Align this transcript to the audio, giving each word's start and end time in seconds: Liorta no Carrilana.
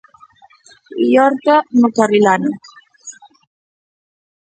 Liorta 0.99 1.55
no 1.79 1.91
Carrilana. 1.97 2.49